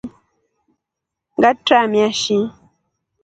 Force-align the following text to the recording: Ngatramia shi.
Ngatramia 1.37 2.05
shi. 2.21 2.37